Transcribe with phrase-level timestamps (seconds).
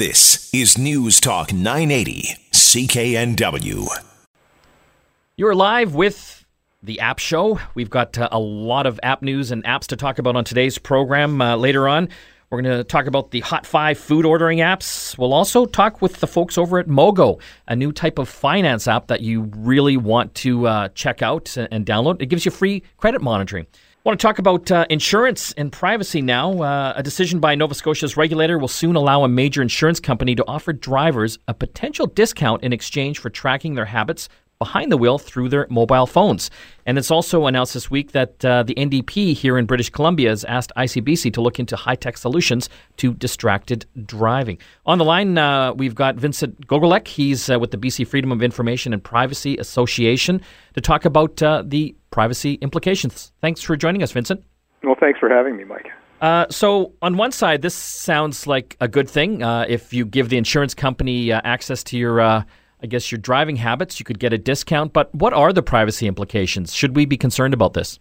[0.00, 3.86] This is News Talk 980, CKNW.
[5.36, 6.46] You're live with
[6.82, 7.60] the App Show.
[7.74, 10.78] We've got uh, a lot of app news and apps to talk about on today's
[10.78, 11.42] program.
[11.42, 12.08] Uh, later on,
[12.48, 15.18] we're going to talk about the Hot 5 food ordering apps.
[15.18, 17.38] We'll also talk with the folks over at Mogo,
[17.68, 21.84] a new type of finance app that you really want to uh, check out and
[21.84, 22.22] download.
[22.22, 23.66] It gives you free credit monitoring.
[24.02, 26.62] I want to talk about uh, insurance and privacy now.
[26.62, 30.44] Uh, a decision by Nova Scotia's regulator will soon allow a major insurance company to
[30.48, 35.48] offer drivers a potential discount in exchange for tracking their habits behind the wheel through
[35.48, 36.50] their mobile phones.
[36.84, 40.44] And it's also announced this week that uh, the NDP here in British Columbia has
[40.44, 44.58] asked ICBC to look into high tech solutions to distracted driving.
[44.84, 47.08] On the line, uh, we've got Vincent Gogolek.
[47.08, 50.42] He's uh, with the BC Freedom of Information and Privacy Association
[50.74, 53.32] to talk about uh, the privacy implications.
[53.40, 54.44] Thanks for joining us, Vincent.
[54.82, 55.88] Well, thanks for having me, Mike.
[56.20, 59.42] Uh, so, on one side, this sounds like a good thing.
[59.42, 62.42] Uh, if you give the insurance company uh, access to your uh,
[62.82, 64.92] I guess your driving habits, you could get a discount.
[64.92, 66.74] But what are the privacy implications?
[66.74, 67.98] Should we be concerned about this?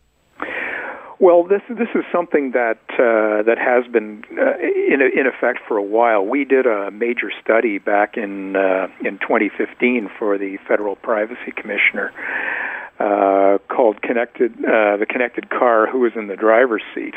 [1.22, 5.75] Well, this this is something that uh, that has been uh, in in effect for
[5.75, 6.25] a while.
[6.25, 12.13] We did a major study back in uh, in 2015 for the Federal Privacy Commissioner
[13.00, 17.16] uh, called "Connected uh, the Connected Car: Who is in the Driver's Seat."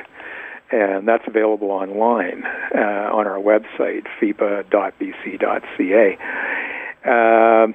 [0.72, 6.18] and that's available online uh, on our website, fipa.bc.ca.
[7.04, 7.68] Uh,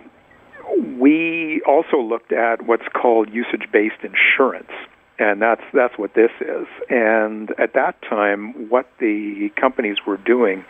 [0.99, 4.71] we also looked at what's called usage-based insurance,
[5.19, 6.67] and that's that's what this is.
[6.89, 10.65] And at that time, what the companies were doing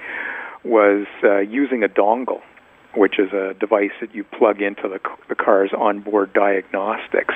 [0.63, 2.41] was uh, using a dongle,
[2.95, 7.35] which is a device that you plug into the, the car's onboard diagnostics,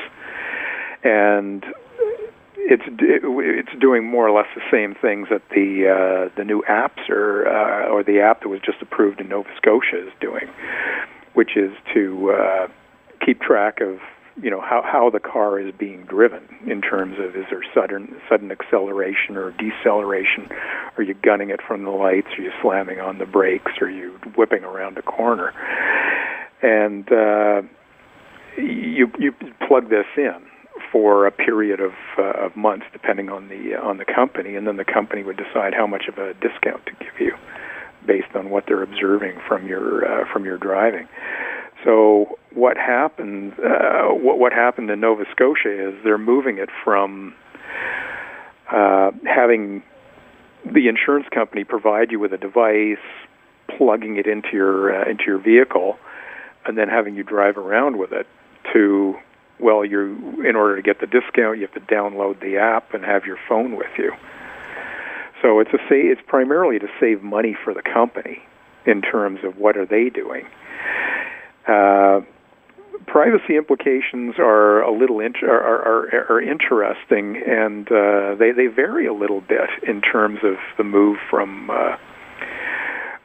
[1.04, 1.66] and
[2.70, 7.09] it's it's doing more or less the same things that the uh, the new apps
[7.09, 10.48] or uh, or the app that was just approved in Nova Scotia is doing
[11.34, 12.68] which is to uh,
[13.26, 14.00] keep track of
[14.42, 18.16] you know how how the car is being driven in terms of is there sudden
[18.30, 20.47] sudden acceleration or deceleration?
[20.97, 22.28] Are you gunning it from the lights?
[22.38, 23.74] Are you slamming on the brakes?
[23.81, 25.53] Are you whipping around a corner?
[26.62, 27.62] And uh,
[28.57, 29.34] you you
[29.68, 30.50] plug this in
[30.91, 34.78] for a period of uh, of months depending on the on the company and then
[34.78, 37.34] the company would decide how much of a discount to give you
[38.06, 41.07] based on what they're observing from your uh, from your driving.
[41.84, 43.53] So what happened?
[43.53, 47.34] Uh, what what happened in Nova Scotia is they're moving it from
[48.72, 49.84] uh, having
[50.66, 53.03] the insurance company provide you with a device,
[53.78, 55.97] plugging it into your uh, into your vehicle,
[56.66, 58.28] and then having you drive around with it
[58.74, 59.16] to
[59.62, 63.04] well, you in order to get the discount, you have to download the app and
[63.06, 64.12] have your phone with you.
[65.42, 68.44] So it's a say it's primarily to save money for the company
[68.86, 70.46] in terms of what are they doing.
[71.68, 72.22] Uh,
[73.08, 79.14] privacy implications are a little are, are, are interesting, and uh, they they vary a
[79.14, 81.98] little bit in terms of the move from uh,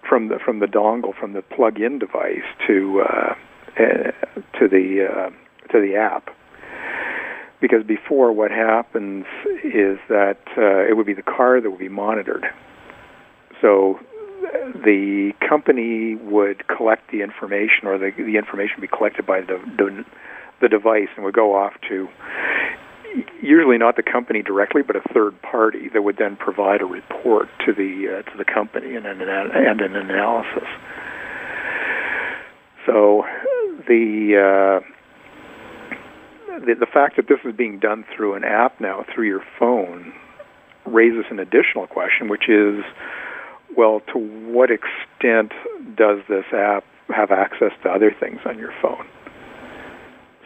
[0.09, 3.35] from the from the dongle from the plug-in device to uh,
[3.79, 4.11] uh,
[4.59, 5.31] to the uh,
[5.73, 6.31] to the app
[7.61, 9.25] because before what happens
[9.65, 12.47] is that uh, it would be the car that would be monitored.
[13.61, 13.99] So
[14.75, 19.59] the company would collect the information, or the, the information would be collected by the,
[19.77, 20.05] the,
[20.61, 22.09] the device, and would go off to
[23.41, 27.49] usually not the company directly, but a third party that would then provide a report
[27.65, 30.69] to the uh, to the company and an and an analysis.
[32.85, 33.25] So
[33.89, 34.96] the uh,
[36.61, 40.13] the, the fact that this is being done through an app now, through your phone,
[40.85, 42.85] raises an additional question, which is,
[43.77, 45.53] well, to what extent
[45.97, 49.07] does this app have access to other things on your phone?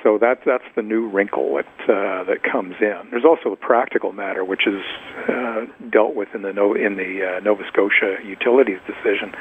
[0.02, 3.08] So that's that's the new wrinkle that uh, that comes in.
[3.10, 4.80] There's also the practical matter, which is
[5.28, 9.34] uh, dealt with in the no, in the uh, Nova Scotia Utilities decision,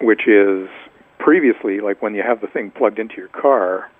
[0.00, 0.68] which is
[1.18, 3.90] previously like when you have the thing plugged into your car,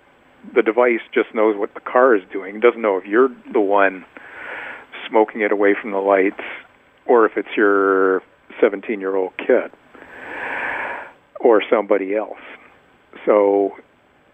[0.54, 2.56] the device just knows what the car is doing.
[2.56, 4.04] It doesn't know if you're the one
[5.08, 6.42] smoking it away from the lights
[7.06, 8.22] or if it's your
[8.60, 9.70] 17 year old kid
[11.40, 12.38] or somebody else.
[13.24, 13.72] So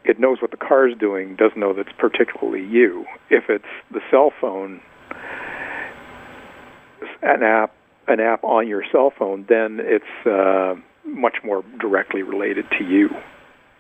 [0.05, 3.05] it knows what the car is doing, doesn't know that it's particularly you.
[3.31, 4.81] If it's the cell phone,
[7.23, 7.75] an app,
[8.07, 10.75] an app on your cell phone, then it's uh,
[11.07, 13.09] much more directly related to you.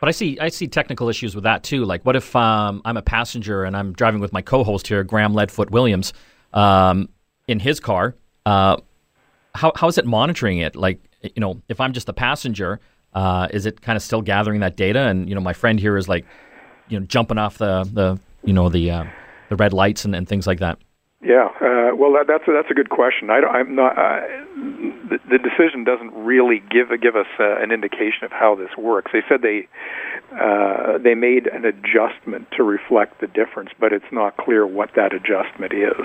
[0.04, 1.86] But I see I see technical issues with that too.
[1.86, 5.32] Like, what if um, I'm a passenger and I'm driving with my co-host here, Graham
[5.32, 6.12] Leadfoot Williams,
[6.52, 7.08] um,
[7.48, 8.14] in his car?
[8.44, 8.76] Uh,
[9.54, 10.76] how how is it monitoring it?
[10.76, 12.80] Like, you know, if I'm just a passenger,
[13.14, 14.98] uh, is it kind of still gathering that data?
[14.98, 16.26] And you know, my friend here is like,
[16.90, 19.04] you know, jumping off the the you know the uh,
[19.48, 20.76] the red lights and, and things like that.
[21.24, 23.30] Yeah, uh, well, that, that's a, that's a good question.
[23.30, 23.96] I am not.
[23.96, 24.20] Uh,
[25.08, 29.10] the, the, decision doesn't really give give us uh, an indication of how this works.
[29.10, 29.66] They said they
[30.36, 35.14] uh, they made an adjustment to reflect the difference, but it's not clear what that
[35.14, 36.04] adjustment is.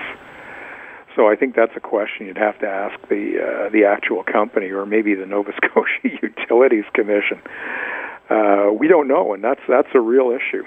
[1.17, 4.71] So I think that's a question you'd have to ask the uh, the actual company
[4.71, 7.41] or maybe the Nova Scotia Utilities Commission.
[8.29, 10.63] Uh, we don't know, and that's that's a real issue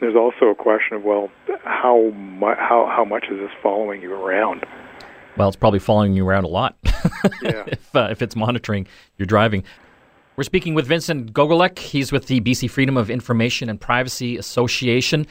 [0.00, 1.30] there's also a question of well,
[1.64, 4.64] how mu- how how much is this following you around?
[5.36, 6.76] Well, it's probably following you around a lot.
[7.42, 7.64] yeah.
[7.66, 8.86] if, uh, if it's monitoring
[9.18, 9.64] your driving.
[10.36, 11.78] We're speaking with Vincent Gogolek.
[11.78, 15.26] He's with the BC Freedom of Information and Privacy Association.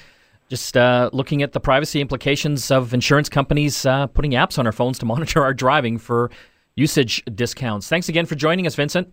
[0.50, 4.72] Just uh, looking at the privacy implications of insurance companies uh, putting apps on our
[4.72, 6.30] phones to monitor our driving for
[6.76, 7.88] usage discounts.
[7.88, 9.12] Thanks again for joining us, Vincent.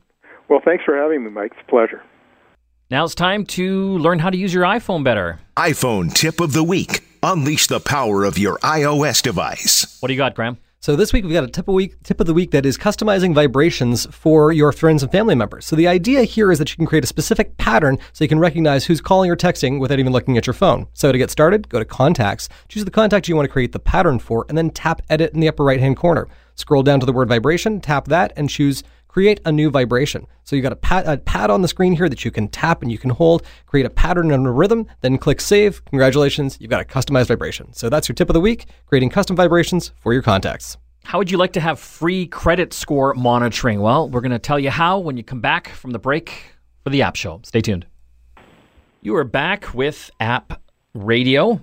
[0.49, 1.53] Well, thanks for having me, Mike.
[1.53, 2.03] It's a pleasure.
[2.93, 5.41] Now it's time to learn how to use your iPhone better.
[5.57, 7.03] iPhone tip of the week.
[7.23, 9.97] Unleash the power of your iOS device.
[10.01, 10.59] What do you got, Graham?
[10.81, 12.77] So this week we've got a tip of week tip of the week that is
[12.77, 15.65] customizing vibrations for your friends and family members.
[15.65, 18.39] So the idea here is that you can create a specific pattern so you can
[18.39, 20.87] recognize who's calling or texting without even looking at your phone.
[20.93, 23.79] So to get started, go to contacts, choose the contact you want to create the
[23.79, 26.29] pattern for, and then tap edit in the upper right hand corner.
[26.57, 30.27] Scroll down to the word vibration, tap that, and choose create a new vibration.
[30.45, 32.81] So you got a pad, a pad on the screen here that you can tap
[32.81, 35.85] and you can hold, create a pattern and a rhythm, then click save.
[35.85, 37.75] Congratulations, you've got a customized vibration.
[37.75, 40.79] So that's your tip of the week, creating custom vibrations for your contacts.
[41.05, 43.81] How would you like to have free credit score monitoring?
[43.83, 46.89] Well, we're going to tell you how when you come back from the break for
[46.89, 47.41] the App Show.
[47.45, 47.85] Stay tuned.
[49.03, 50.63] You are back with App
[50.95, 51.61] Radio.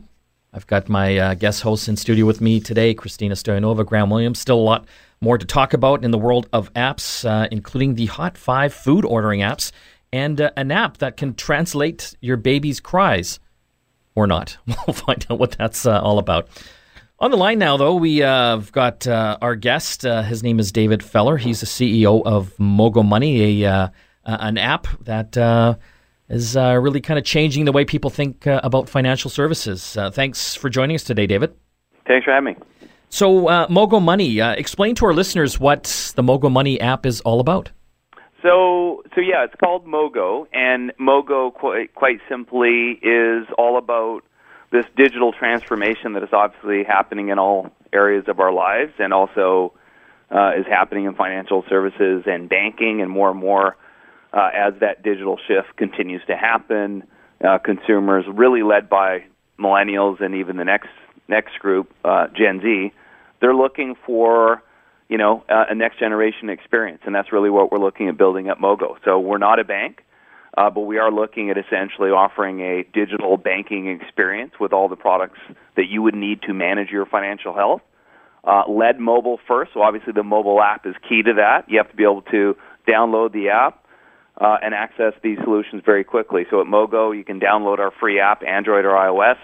[0.51, 4.39] I've got my uh, guest hosts in studio with me today, Christina Stoyanova, Graham Williams.
[4.39, 4.87] Still a lot
[5.21, 9.05] more to talk about in the world of apps, uh, including the Hot 5 food
[9.05, 9.71] ordering apps
[10.11, 13.39] and uh, an app that can translate your baby's cries
[14.15, 14.57] or not.
[14.87, 16.47] We'll find out what that's uh, all about.
[17.19, 20.01] On the line now, though, we uh, have got uh, our guest.
[20.01, 21.37] His name is David Feller.
[21.37, 23.91] He's the CEO of Mogo Money, a
[24.25, 25.37] an app that
[26.29, 29.97] is really kind of changing the way people think about financial services.
[30.13, 31.53] thanks for joining us today, David.
[32.07, 32.59] Thanks for having me.
[33.09, 37.21] So, uh, Mogo Money, uh, explain to our listeners what the Mogo Money app is
[37.21, 37.71] all about.
[38.43, 44.21] So, so yeah, it's called Mogo, and Mogo, quite, quite simply, is all about
[44.71, 49.73] this digital transformation that is obviously happening in all areas of our lives, and also
[50.29, 53.75] uh, is happening in financial services and banking, and more and more
[54.33, 57.03] uh, as that digital shift continues to happen.
[57.43, 59.23] Uh, consumers, really led by
[59.59, 60.89] millennials and even the next
[61.27, 62.91] next group, uh, Gen Z,
[63.39, 64.61] they're looking for
[65.07, 68.49] you know uh, a next generation experience, and that's really what we're looking at building
[68.49, 68.95] at Mogo.
[69.05, 70.03] So we're not a bank,
[70.57, 74.97] uh, but we are looking at essentially offering a digital banking experience with all the
[74.97, 75.39] products
[75.75, 77.81] that you would need to manage your financial health.
[78.43, 81.69] Uh, led mobile first, so obviously the mobile app is key to that.
[81.69, 82.55] You have to be able to
[82.87, 83.85] download the app
[84.39, 86.45] uh, and access these solutions very quickly.
[86.49, 89.37] So at Mogo, you can download our free app, Android or iOS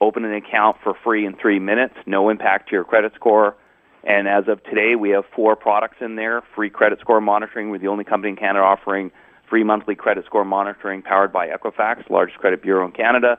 [0.00, 3.56] open an account for free in three minutes, no impact to your credit score.
[4.02, 7.70] And as of today, we have four products in there free credit score monitoring.
[7.70, 9.10] We're the only company in Canada offering
[9.48, 13.38] free monthly credit score monitoring powered by Equifax, largest credit bureau in Canada.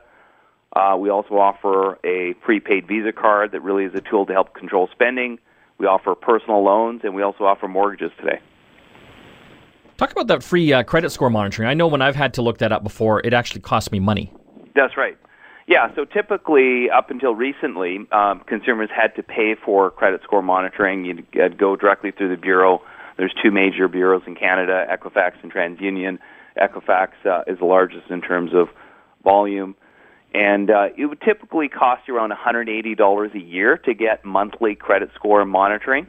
[0.74, 4.54] Uh, we also offer a prepaid Visa card that really is a tool to help
[4.54, 5.38] control spending.
[5.78, 8.40] We offer personal loans, and we also offer mortgages today.
[9.96, 11.68] Talk about that free uh, credit score monitoring.
[11.68, 14.30] I know when I've had to look that up before, it actually cost me money.
[14.74, 15.16] That's right.
[15.66, 21.04] Yeah, so typically, up until recently, um, consumers had to pay for credit score monitoring.
[21.04, 22.82] You'd, go directly through the bureau.
[23.16, 26.18] There's two major bureaus in Canada, Equifax and TransUnion.
[26.60, 28.68] Equifax uh, is the largest in terms of
[29.24, 29.74] volume.
[30.34, 35.10] And uh, it would typically cost you around $180 a year to get monthly credit
[35.14, 36.06] score monitoring.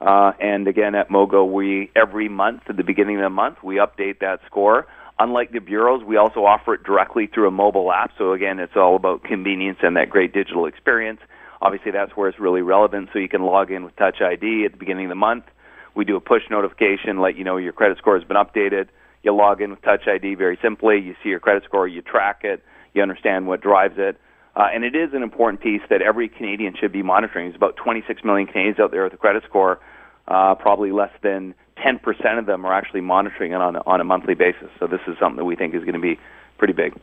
[0.00, 3.76] Uh, and again, at Mogo, we every month at the beginning of the month we
[3.76, 4.86] update that score.
[5.18, 8.12] Unlike the bureaus, we also offer it directly through a mobile app.
[8.16, 11.18] So again, it's all about convenience and that great digital experience.
[11.60, 13.08] Obviously, that's where it's really relevant.
[13.12, 15.44] So you can log in with Touch ID at the beginning of the month.
[15.96, 18.88] We do a push notification, let you know your credit score has been updated.
[19.24, 21.00] You log in with Touch ID very simply.
[21.00, 22.62] You see your credit score, you track it,
[22.94, 24.16] you understand what drives it.
[24.56, 27.46] Uh, and it is an important piece that every Canadian should be monitoring.
[27.46, 29.78] There's about 26 million Canadians out there with a credit score.
[30.26, 34.04] Uh, probably less than 10% of them are actually monitoring it on a, on a
[34.04, 34.68] monthly basis.
[34.78, 36.18] So this is something that we think is going to be
[36.58, 36.94] pretty big.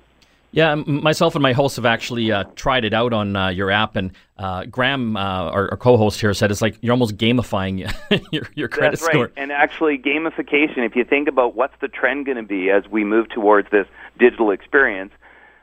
[0.55, 3.97] Yeah, myself and my hosts have actually uh, tried it out on uh, your app,
[3.97, 7.93] and uh, Graham, uh, our, our, co-host here, said it's like you're almost gamifying
[8.31, 9.23] your, your credit That's score.
[9.23, 9.33] Right.
[9.35, 10.77] And actually, gamification.
[10.77, 13.85] If you think about what's the trend going to be as we move towards this
[14.17, 15.11] digital experience,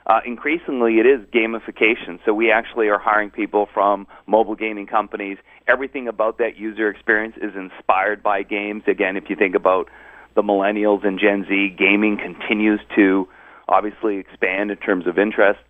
[0.06, 2.18] uh, increasingly it is gamification.
[2.24, 5.38] So we actually are hiring people from mobile gaming companies.
[5.68, 8.82] Everything about that user experience is inspired by games.
[8.86, 9.88] Again, if you think about
[10.34, 13.28] the millennials and Gen Z, gaming continues to
[13.68, 15.60] obviously expand in terms of interest.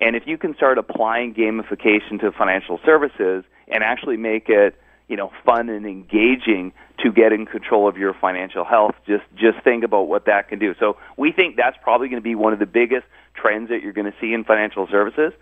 [0.00, 4.74] And if you can start applying gamification to financial services and actually make it,
[5.08, 9.62] you know, fun and engaging to get in control of your financial health, just just
[9.64, 10.74] think about what that can do.
[10.78, 13.04] So we think that's probably going to be one of the biggest
[13.34, 15.32] trends that you're going to see in financial services,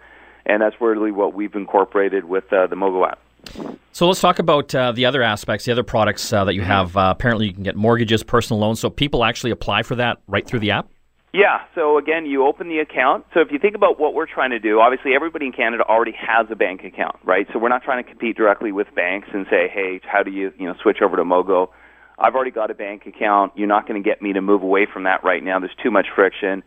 [0.46, 3.18] and that's really what we've incorporated with uh, the Mogo app.
[3.92, 6.96] So let's talk about uh, the other aspects, the other products uh, that you have.
[6.96, 8.80] Uh, apparently, you can get mortgages, personal loans.
[8.80, 10.88] So people actually apply for that right through the app.
[11.32, 11.60] Yeah.
[11.74, 13.26] So again, you open the account.
[13.34, 16.14] So if you think about what we're trying to do, obviously everybody in Canada already
[16.18, 17.46] has a bank account, right?
[17.52, 20.52] So we're not trying to compete directly with banks and say, hey, how do you,
[20.58, 21.68] you know, switch over to Mogo?
[22.18, 23.52] I've already got a bank account.
[23.56, 25.60] You're not going to get me to move away from that right now.
[25.60, 26.62] There's too much friction.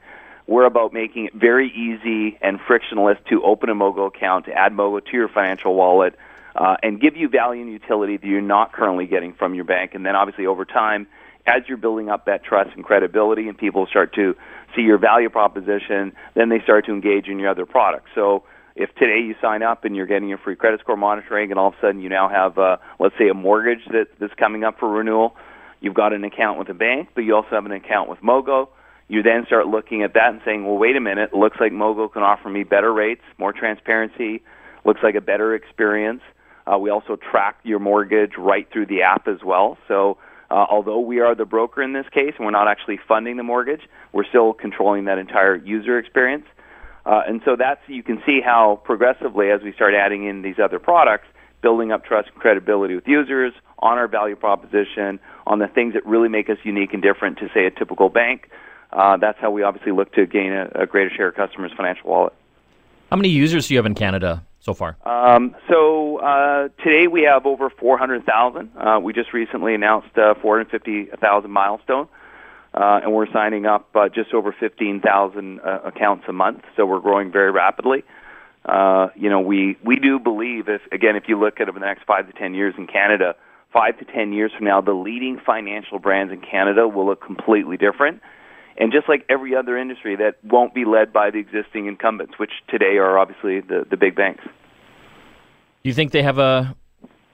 [0.48, 4.74] We're about making it very easy and frictionless to open a Mogo account, to add
[4.74, 6.16] Mogo to your financial wallet,
[6.56, 9.92] uh, and give you value and utility that you're not currently getting from your bank.
[9.94, 11.08] And then obviously over time,
[11.46, 14.36] as you're building up that trust and credibility and people start to
[14.76, 18.10] see your value proposition, then they start to engage in your other products.
[18.16, 18.44] So
[18.76, 21.70] if today you sign up and you're getting your free credit score monitoring and all
[21.70, 24.80] of a sudden you now have, uh, let's say, a mortgage that, that's coming up
[24.80, 25.36] for renewal,
[25.82, 28.70] you've got an account with a bank, but you also have an account with Mogo.
[29.12, 31.74] You then start looking at that and saying, well, wait a minute, it looks like
[31.74, 34.42] Mogo can offer me better rates, more transparency,
[34.86, 36.22] looks like a better experience.
[36.66, 39.78] Uh, we also track your mortgage right through the app as well.
[39.90, 40.18] So
[40.50, 43.44] uh, although we are the broker in this case and we're not actually funding the
[43.44, 43.82] mortgage,
[44.14, 46.46] we're still controlling that entire user experience.
[47.06, 50.58] Uh, and so that's you can see how progressively, as we start adding in these
[50.58, 51.28] other products,
[51.62, 56.06] building up trust and credibility with users on our value proposition, on the things that
[56.06, 58.50] really make us unique and different to say a typical bank.
[58.92, 62.10] Uh, that's how we obviously look to gain a, a greater share of customers' financial
[62.10, 62.34] wallet.
[63.10, 64.98] How many users do you have in Canada so far?
[65.06, 68.72] Um, so uh, today we have over 400,000.
[68.76, 72.08] Uh, we just recently announced uh, 450,000 milestone,
[72.74, 76.64] uh, and we're signing up uh, just over 15,000 uh, accounts a month.
[76.76, 78.04] So we're growing very rapidly.
[78.64, 81.86] Uh, you know, we we do believe if again, if you look at over the
[81.86, 83.36] next five to ten years in Canada,
[83.74, 87.76] five to ten years from now, the leading financial brands in Canada will look completely
[87.76, 88.22] different.
[88.82, 92.50] And just like every other industry, that won't be led by the existing incumbents, which
[92.68, 94.44] today are obviously the, the big banks.
[94.44, 96.76] Do you think they have a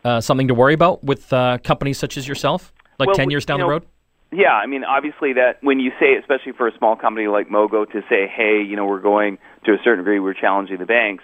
[0.04, 3.46] uh, something to worry about with uh, companies such as yourself, like Well, ten years
[3.46, 3.86] down you the know, road?
[4.34, 7.90] Yeah, I mean, obviously that when you say, especially for a small company like Mogo,
[7.94, 11.24] to say, hey, you know, we're going to a certain degree, we're challenging the banks.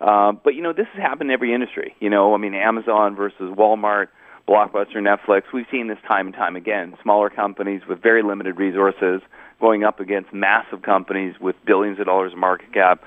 [0.00, 1.94] Uh, but you know, this has happened in every industry.
[2.00, 4.08] You know, I mean, Amazon versus Walmart,
[4.48, 5.42] Blockbuster, Netflix.
[5.54, 6.96] We've seen this time and time again.
[7.00, 9.22] Smaller companies with very limited resources
[9.62, 13.02] going up against massive companies with billions of dollars of market cap.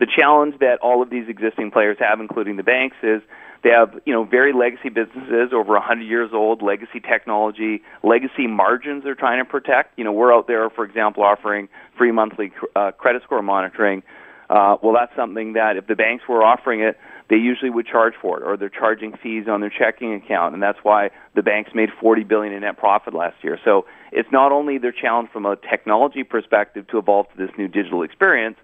[0.00, 3.20] The challenge that all of these existing players have, including the banks, is
[3.62, 9.04] they have you know very legacy businesses over 100 years old, legacy technology, legacy margins
[9.04, 9.98] they're trying to protect.
[9.98, 14.02] You know, we're out there, for example, offering free monthly uh, credit score monitoring.
[14.48, 16.98] Uh, well, that's something that if the banks were offering it,
[17.30, 20.62] they usually would charge for it, or they're charging fees on their checking account, and
[20.62, 23.56] that's why the banks made 40 billion in net profit last year.
[23.64, 27.68] So it's not only their challenge from a technology perspective to evolve to this new
[27.68, 28.56] digital experience,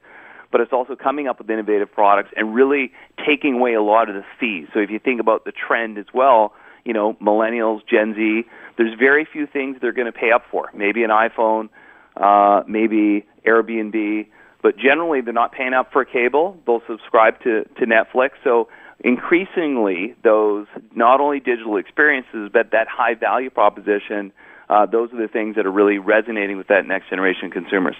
[0.50, 2.92] but it's also coming up with innovative products and really
[3.24, 4.66] taking away a lot of the fees.
[4.74, 6.52] So if you think about the trend as well,
[6.84, 8.44] you know, millennials, Gen Z,
[8.78, 10.70] there's very few things they're going to pay up for.
[10.74, 11.68] Maybe an iPhone,
[12.16, 14.26] uh, maybe Airbnb,
[14.66, 16.58] but generally they're not paying up for cable.
[16.66, 18.30] They'll subscribe to, to Netflix.
[18.42, 18.66] So
[18.98, 24.32] increasingly, those not only digital experiences, but that high value proposition,
[24.68, 27.94] uh, those are the things that are really resonating with that next generation consumers.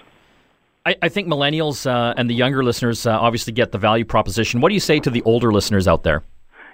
[0.85, 4.59] I, I think millennials uh, and the younger listeners uh, obviously get the value proposition.
[4.59, 6.21] What do you say to the older listeners out there?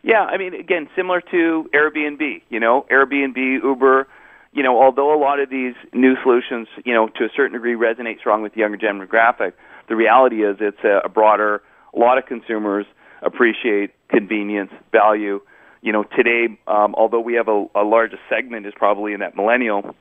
[0.02, 4.08] Yeah, I mean, again, similar to Airbnb, you know, Airbnb, Uber,
[4.54, 7.76] you know, although a lot of these new solutions, you know, to a certain degree
[7.76, 9.54] resonate strong with the younger demographic,
[9.88, 11.62] the reality is it's a, a broader,
[11.96, 12.86] a lot of consumers
[13.22, 15.42] appreciate convenience, value.
[15.82, 19.36] You know, today, um, although we have a, a largest segment is probably in that
[19.36, 19.96] millennial,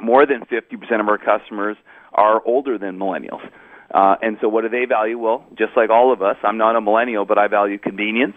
[0.00, 1.76] more than 50% of our customers
[2.12, 3.46] are older than millennials.
[3.94, 5.18] Uh, and so what do they value?
[5.18, 8.36] Well, just like all of us, I'm not a millennial, but I value convenience.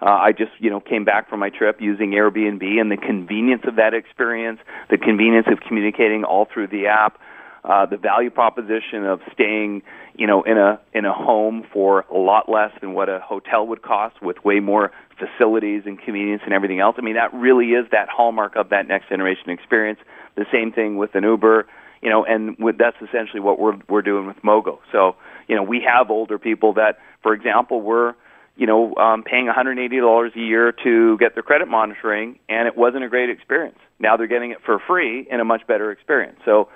[0.00, 3.62] Uh, I just, you know, came back from my trip using Airbnb and the convenience
[3.66, 7.18] of that experience, the convenience of communicating all through the app.
[7.64, 9.82] Uh, the value proposition of staying,
[10.14, 13.66] you know, in a in a home for a lot less than what a hotel
[13.66, 16.96] would cost, with way more facilities and convenience and everything else.
[16.98, 19.98] I mean, that really is that hallmark of that next generation experience.
[20.36, 21.66] The same thing with an Uber,
[22.02, 24.78] you know, and with, that's essentially what we're we're doing with Mogo.
[24.92, 25.16] So,
[25.48, 28.14] you know, we have older people that, for example, were
[28.56, 33.02] you know, um, paying $180 a year to get their credit monitoring, and it wasn't
[33.02, 33.78] a great experience.
[33.98, 36.38] Now they're getting it for free in a much better experience.
[36.44, 36.68] So,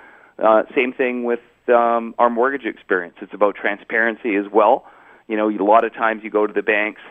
[0.43, 3.15] uh, same thing with um, our mortgage experience.
[3.21, 4.85] It's about transparency as well.
[5.27, 7.01] You know, a lot of times you go to the banks,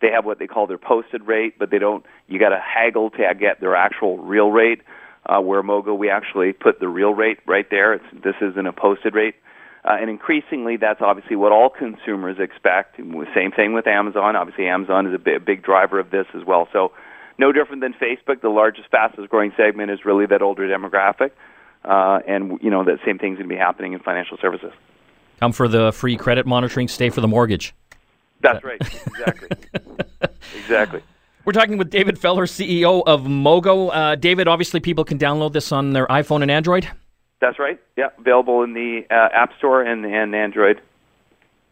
[0.00, 2.04] they have what they call their posted rate, but they don't.
[2.28, 4.82] You got to haggle to get their actual real rate.
[5.26, 7.94] Uh, where Mogo, we actually put the real rate right there.
[7.94, 9.34] It's, this isn't a posted rate.
[9.82, 12.96] Uh, and increasingly, that's obviously what all consumers expect.
[13.34, 14.36] Same thing with Amazon.
[14.36, 16.68] Obviously, Amazon is a big, big driver of this as well.
[16.74, 16.92] So,
[17.38, 18.42] no different than Facebook.
[18.42, 21.30] The largest, fastest growing segment is really that older demographic.
[21.84, 24.72] Uh, and, you know, that same thing's going to be happening in financial services.
[25.40, 27.74] Come for the free credit monitoring, stay for the mortgage.
[28.40, 28.80] That's right.
[28.80, 29.48] Exactly.
[30.56, 31.02] exactly.
[31.44, 33.90] We're talking with David Feller, CEO of Mogo.
[33.92, 36.88] Uh, David, obviously, people can download this on their iPhone and Android.
[37.40, 37.78] That's right.
[37.96, 40.80] Yeah, available in the uh, App Store and, and Android.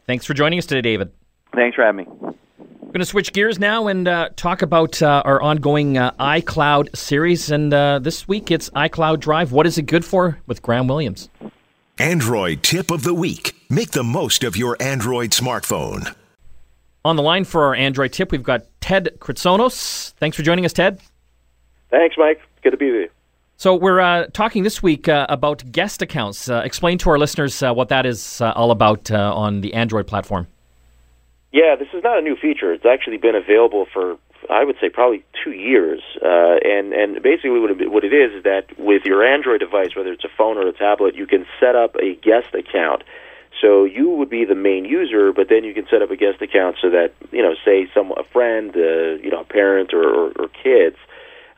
[0.07, 1.11] Thanks for joining us today, David.
[1.54, 2.35] Thanks for having me.
[2.92, 6.94] We're going to switch gears now and uh, talk about uh, our ongoing uh, iCloud
[6.94, 7.50] series.
[7.50, 9.50] And uh, this week it's iCloud Drive.
[9.50, 11.30] What is it good for with Graham Williams?
[11.96, 13.54] Android tip of the week.
[13.70, 16.14] Make the most of your Android smartphone.
[17.02, 20.12] On the line for our Android tip, we've got Ted Kritsonos.
[20.18, 21.00] Thanks for joining us, Ted.
[21.88, 22.42] Thanks, Mike.
[22.62, 23.08] Good to be with you.
[23.56, 26.50] So we're uh, talking this week uh, about guest accounts.
[26.50, 29.72] Uh, explain to our listeners uh, what that is uh, all about uh, on the
[29.72, 30.46] Android platform.
[31.52, 32.73] Yeah, this is not a new feature.
[32.73, 34.16] It's actually been available for
[34.50, 36.00] I would say probably two years.
[36.23, 40.12] and and basically what it, what it is is that with your Android device, whether
[40.12, 43.04] it's a phone or a tablet, you can set up a guest account.
[43.61, 46.42] So you would be the main user, but then you can set up a guest
[46.42, 50.32] account so that you know, say some a friend, you know, a parent or, or,
[50.32, 50.97] or kids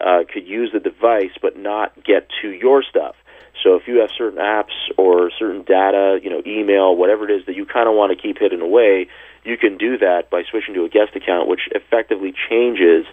[0.01, 3.15] uh, could use the device but not get to your stuff.
[3.63, 7.47] So if you have certain apps or certain data, you know, email, whatever it is
[7.47, 9.09] that you kind of want to keep hidden away,
[9.45, 13.07] you can do that by switching to a guest account, which effectively changes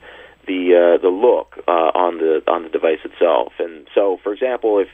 [0.48, 3.54] the uh, the look uh, on the on the device itself.
[3.60, 4.88] And so, for example, if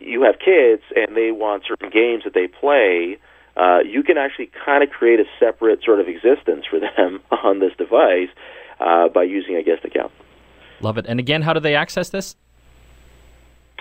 [0.00, 3.18] you have kids and they want certain games that they play,
[3.56, 7.60] uh, you can actually kind of create a separate sort of existence for them on
[7.60, 8.28] this device
[8.80, 10.12] uh, by using a guest account.
[10.80, 11.06] Love it.
[11.08, 12.36] And again, how do they access this?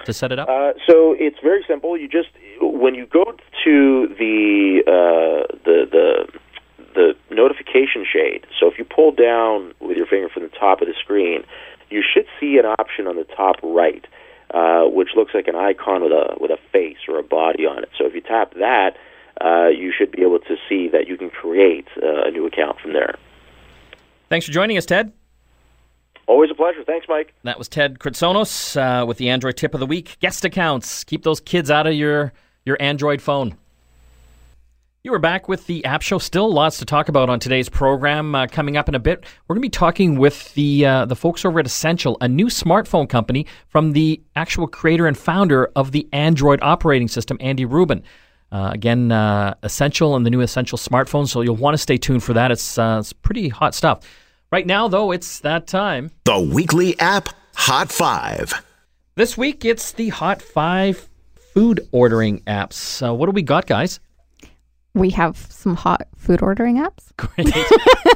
[0.06, 0.48] To set it up?
[0.48, 1.98] Uh, so it's very simple.
[1.98, 2.30] You just
[2.62, 3.26] when you go
[3.66, 6.40] to the uh, the the
[6.96, 8.46] the notification shade.
[8.60, 11.44] So if you pull down with your finger from the top of the screen,
[11.90, 14.06] you should see an option on the top right,
[14.54, 17.84] uh, which looks like an icon with a with a face or a body on
[17.84, 17.90] it.
[17.98, 18.96] So if you tap that,
[19.42, 22.80] uh, you should be able to see that you can create uh, a new account
[22.80, 23.16] from there.
[24.30, 25.14] Thanks for joining us, Ted.
[26.28, 26.84] Always a pleasure.
[26.86, 27.34] Thanks, Mike.
[27.44, 30.18] That was Ted Kritsonos uh, with the Android tip of the week.
[30.20, 31.04] Guest accounts.
[31.06, 32.34] Keep those kids out of your,
[32.66, 33.56] your Android phone.
[35.04, 36.18] You are back with the App Show.
[36.18, 38.36] Still lots to talk about on today's program.
[38.36, 41.16] Uh, coming up in a bit, we're going to be talking with the uh, the
[41.16, 45.94] folks over at Essential, a new smartphone company from the actual creator and founder of
[45.94, 48.04] the Android operating system, Andy Rubin.
[48.52, 51.26] Uh, again, uh, Essential and the new Essential smartphone.
[51.26, 52.52] So you'll want to stay tuned for that.
[52.52, 54.02] It's uh, it's pretty hot stuff.
[54.52, 56.12] Right now, though, it's that time.
[56.24, 58.54] The weekly app Hot 5.
[59.16, 61.10] This week, it's the Hot 5
[61.54, 63.06] food ordering apps.
[63.06, 64.00] Uh, what do we got, guys?
[64.94, 67.12] We have some hot food ordering apps.
[67.18, 67.54] Great.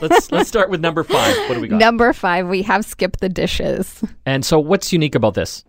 [0.01, 1.37] let's let's start with number five.
[1.47, 1.79] What do we got?
[1.79, 4.03] Number five, we have Skip the Dishes.
[4.25, 5.63] And so, what's unique about this?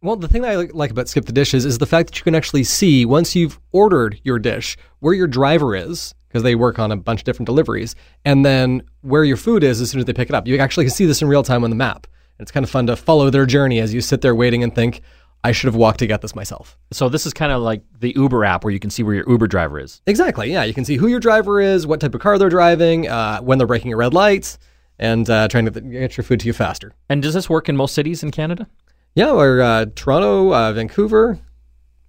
[0.00, 2.24] Well, the thing that I like about Skip the Dishes is the fact that you
[2.24, 6.78] can actually see once you've ordered your dish where your driver is because they work
[6.78, 10.04] on a bunch of different deliveries, and then where your food is as soon as
[10.04, 10.46] they pick it up.
[10.46, 12.06] You actually can see this in real time on the map.
[12.38, 14.74] And it's kind of fun to follow their journey as you sit there waiting and
[14.74, 15.02] think,
[15.44, 16.76] I should have walked to get this myself.
[16.92, 19.28] So this is kind of like the Uber app where you can see where your
[19.30, 20.02] Uber driver is.
[20.06, 20.50] Exactly.
[20.50, 23.40] Yeah, you can see who your driver is, what type of car they're driving, uh,
[23.40, 24.58] when they're breaking a red light,
[24.98, 26.92] and uh, trying to get your food to you faster.
[27.08, 28.66] And does this work in most cities in Canada?
[29.14, 31.38] Yeah, or uh, Toronto, uh, Vancouver.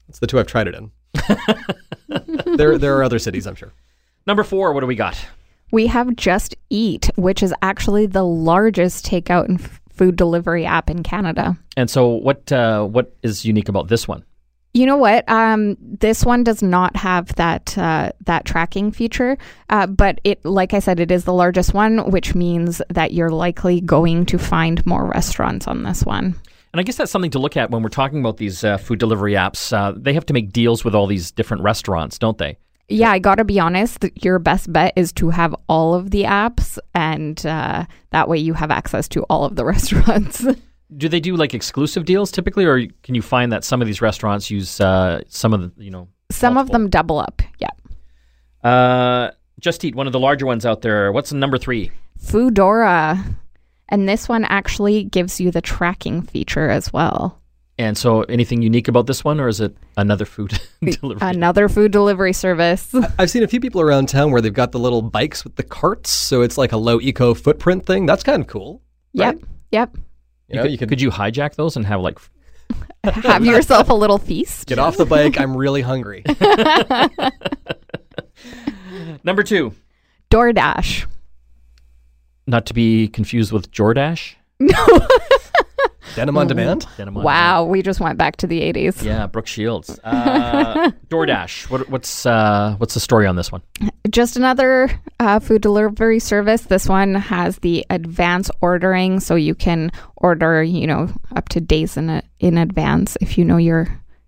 [0.07, 0.91] That's the two I've tried it in.
[2.57, 3.73] there, there are other cities, I'm sure.
[4.25, 5.17] Number four, what do we got?
[5.71, 11.03] We have Just Eat, which is actually the largest takeout and food delivery app in
[11.03, 11.57] Canada.
[11.77, 14.23] And so, what uh, what is unique about this one?
[14.73, 15.27] You know what?
[15.27, 19.37] Um, this one does not have that uh, that tracking feature,
[19.69, 23.31] uh, but it, like I said, it is the largest one, which means that you're
[23.31, 26.35] likely going to find more restaurants on this one.
[26.71, 28.99] And I guess that's something to look at when we're talking about these uh, food
[28.99, 29.75] delivery apps.
[29.75, 32.57] Uh, they have to make deals with all these different restaurants, don't they?
[32.89, 34.05] Yeah, I gotta be honest.
[34.15, 38.53] Your best bet is to have all of the apps, and uh, that way you
[38.53, 40.45] have access to all of the restaurants.
[40.97, 44.01] Do they do like exclusive deals typically, or can you find that some of these
[44.01, 47.41] restaurants use uh, some of the, you know, Some of them double up.
[47.59, 47.69] Yeah.
[48.67, 51.11] Uh, Just Eat, one of the larger ones out there.
[51.11, 51.91] What's number three?
[52.19, 53.23] Foodora.
[53.89, 57.39] And this one actually gives you the tracking feature as well.
[57.79, 61.27] And so, anything unique about this one, or is it another food delivery?
[61.27, 62.93] Another food delivery service.
[63.17, 65.63] I've seen a few people around town where they've got the little bikes with the
[65.63, 68.05] carts, so it's like a low eco footprint thing.
[68.05, 68.81] That's kind of cool.
[69.13, 69.39] Yep.
[69.71, 69.95] Yep.
[70.49, 72.19] You know, could, you can could you hijack those and have like
[73.05, 74.67] Have yourself a little feast.
[74.67, 75.39] get off the bike.
[75.39, 76.25] I'm really hungry.
[79.23, 79.73] number two?
[80.29, 81.05] DoorDash.
[82.45, 84.35] Not to be confused with Jordache.
[86.15, 86.87] Denim on demand.
[86.97, 89.03] Denim on Wow, we just went back to the 80s.
[89.03, 89.99] Yeah, Brooke Shields.
[90.03, 91.69] Uh, DoorDash.
[91.69, 93.61] What, what's uh, what's the story on this one?
[94.09, 94.89] Just another
[95.19, 96.61] uh, food delivery service.
[96.63, 101.97] This one has the advance ordering, so you can order, you know, up to days
[101.97, 103.87] in a, in advance if you know you're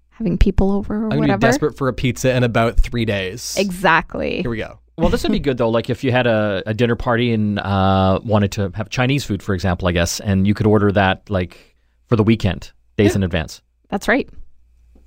[0.09, 1.39] having people over or I'm gonna whatever.
[1.39, 3.55] be desperate for a pizza in about three days.
[3.57, 4.41] Exactly.
[4.41, 4.77] Here we go.
[4.97, 5.69] Well, this would be good though.
[5.69, 9.41] Like if you had a, a dinner party and uh, wanted to have Chinese food,
[9.41, 11.75] for example, I guess, and you could order that like
[12.07, 13.61] for the weekend, days in advance.
[13.89, 14.29] That's right.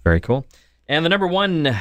[0.03, 0.47] Very cool.
[0.89, 1.77] And the number one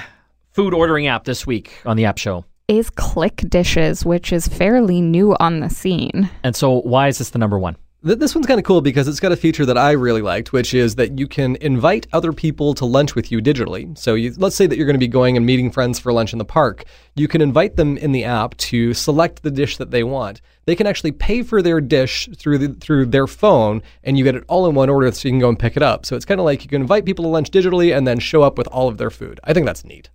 [0.52, 2.46] food ordering app this week on the App Show.
[2.70, 6.30] Is Click Dishes, which is fairly new on the scene.
[6.44, 7.76] And so, why is this the number one?
[8.06, 10.52] Th- This one's kind of cool because it's got a feature that I really liked,
[10.52, 13.98] which is that you can invite other people to lunch with you digitally.
[13.98, 16.34] So you, let's say that you're going to be going and meeting friends for lunch
[16.34, 16.84] in the park.
[17.16, 20.42] You can invite them in the app to select the dish that they want.
[20.66, 24.36] They can actually pay for their dish through the, through their phone, and you get
[24.36, 26.06] it all in one order, so you can go and pick it up.
[26.06, 28.42] So it's kind of like you can invite people to lunch digitally and then show
[28.44, 29.40] up with all of their food.
[29.44, 30.10] I think that's neat.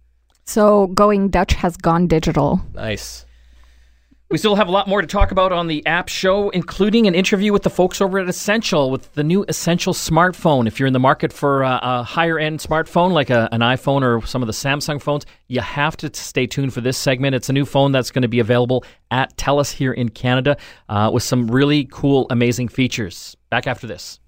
[0.44, 2.60] So Going Dutch has gone digital.
[2.74, 3.26] Nice.
[4.30, 7.14] We still have a lot more to talk about on the app show, including an
[7.14, 10.66] interview with the folks over at Essential with the new Essential smartphone.
[10.66, 14.02] If you're in the market for a, a higher end smartphone like a, an iPhone
[14.02, 17.36] or some of the Samsung phones, you have to stay tuned for this segment.
[17.36, 20.58] It's a new phone that's going to be available at TELUS here in Canada
[20.90, 23.34] uh, with some really cool, amazing features.
[23.48, 24.20] Back after this.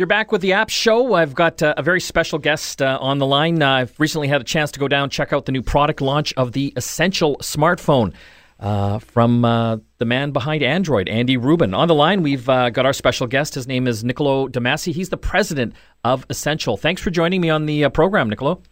[0.00, 1.12] You're back with the App Show.
[1.12, 3.60] I've got uh, a very special guest uh, on the line.
[3.60, 6.32] Uh, I've recently had a chance to go down check out the new product launch
[6.38, 8.14] of the Essential smartphone
[8.60, 11.74] uh, from uh, the man behind Android, Andy Rubin.
[11.74, 13.54] On the line, we've uh, got our special guest.
[13.54, 14.90] His name is Niccolo de Masi.
[14.94, 16.78] He's the president of Essential.
[16.78, 18.62] Thanks for joining me on the uh, program, Niccolo.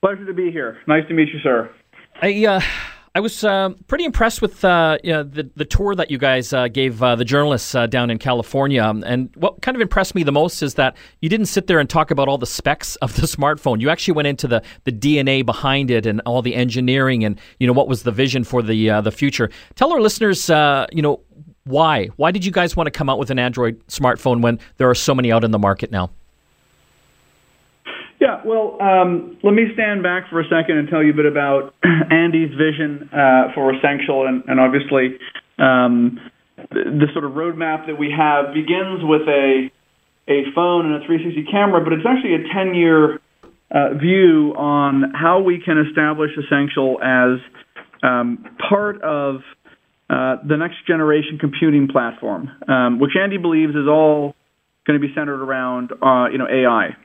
[0.00, 0.78] Pleasure to be here.
[0.86, 1.70] Nice to meet you, sir.
[2.22, 2.60] I uh,
[3.18, 6.52] I was uh, pretty impressed with uh, you know, the the tour that you guys
[6.52, 8.80] uh, gave uh, the journalists uh, down in California.
[8.80, 11.80] Um, And what kind of impressed me the most is that you didn't sit there
[11.80, 13.80] and talk about all the specs of the smartphone.
[13.80, 17.66] You actually went into the, the DNA behind it and all the engineering and you
[17.66, 19.50] know what was the vision for the uh, the future.
[19.74, 21.20] Tell our listeners, you know,
[21.64, 24.88] why why did you guys want to come out with an Android smartphone when there
[24.88, 26.10] are so many out in the market now?
[28.20, 31.26] Yeah, well, um, let me stand back for a second and tell you a bit
[31.26, 31.74] about
[32.10, 35.18] Andy's vision uh, for Essential, and, and obviously
[35.58, 36.18] um,
[36.70, 39.70] the, the sort of roadmap that we have begins with a
[40.28, 43.18] a phone and a 360 camera, but it's actually a 10 year
[43.70, 47.40] uh, view on how we can establish Essential as
[48.02, 49.36] um, part of
[50.10, 54.34] uh, the next generation computing platform, um, which Andy believes is all
[54.86, 56.96] going to be centered around uh, you know AI.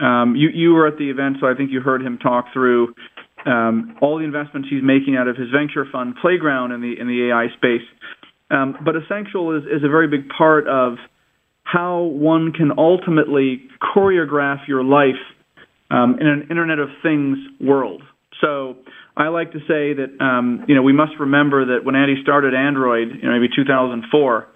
[0.00, 2.94] Um, you, you were at the event, so I think you heard him talk through
[3.46, 7.06] um, all the investments he's making out of his venture fund Playground in the in
[7.06, 7.86] the AI space.
[8.50, 10.98] Um, but Essential is, is a very big part of
[11.64, 15.20] how one can ultimately choreograph your life
[15.90, 18.02] um, in an Internet of Things world.
[18.40, 18.76] So
[19.16, 22.54] I like to say that um, you know we must remember that when Andy started
[22.54, 24.48] Android, you know maybe 2004,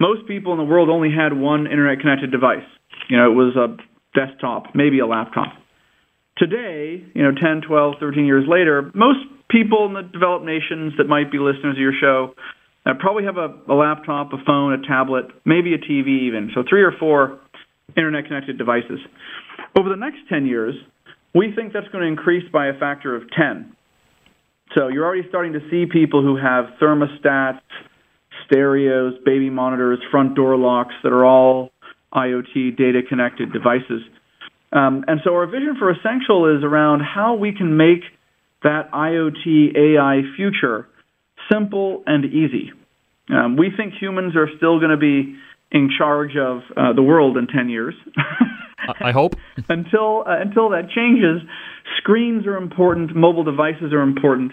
[0.00, 2.66] most people in the world only had one internet connected device.
[3.08, 3.76] You know it was a
[4.14, 5.54] desktop, maybe a laptop.
[6.38, 9.18] Today, you know, 10, 12, 13 years later, most
[9.50, 12.34] people in the developed nations that might be listeners of your show
[12.86, 16.50] uh, probably have a, a laptop, a phone, a tablet, maybe a TV even.
[16.54, 17.38] So three or four
[17.96, 18.98] internet connected devices.
[19.78, 20.74] Over the next 10 years,
[21.34, 23.76] we think that's going to increase by a factor of 10.
[24.74, 27.60] So you're already starting to see people who have thermostats,
[28.46, 31.70] stereos, baby monitors, front door locks that are all
[32.14, 34.02] IoT data connected devices.
[34.72, 38.00] Um, and so our vision for Essential is around how we can make
[38.62, 40.88] that IoT AI future
[41.50, 42.72] simple and easy.
[43.28, 45.36] Um, we think humans are still going to be
[45.70, 47.94] in charge of uh, the world in 10 years.
[49.00, 49.34] I hope.
[49.68, 51.40] until uh, until that changes,
[51.98, 54.52] screens are important, mobile devices are important,